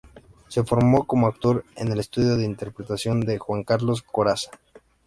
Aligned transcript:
Se 0.47 0.63
formó 0.63 1.03
como 1.05 1.27
actor 1.27 1.63
en 1.75 1.91
el 1.91 1.99
Estudio 1.99 2.35
de 2.35 2.43
Interpretación 2.45 3.19
de 3.21 3.37
Juan 3.37 3.63
Carlos 3.63 4.01
Corazza. 4.01 4.49